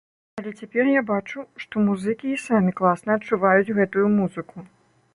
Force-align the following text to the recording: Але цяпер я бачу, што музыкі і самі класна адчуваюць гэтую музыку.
Але 0.41 0.53
цяпер 0.61 0.89
я 0.99 1.03
бачу, 1.09 1.43
што 1.65 1.85
музыкі 1.89 2.27
і 2.33 2.41
самі 2.47 2.75
класна 2.83 3.11
адчуваюць 3.21 3.75
гэтую 3.83 4.07
музыку. 4.19 4.57